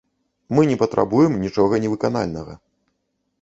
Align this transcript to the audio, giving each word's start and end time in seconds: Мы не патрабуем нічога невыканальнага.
Мы 0.59 0.63
не 0.69 0.77
патрабуем 0.81 1.35
нічога 1.43 1.81
невыканальнага. 1.85 2.53